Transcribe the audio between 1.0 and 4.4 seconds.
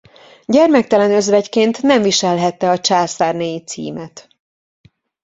özvegyként nem viselhette a császárnéi címet.